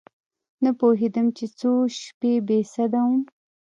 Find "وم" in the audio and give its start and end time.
3.05-3.21